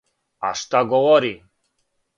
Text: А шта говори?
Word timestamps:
А 0.49 0.51
шта 0.61 0.81
говори? 0.95 1.33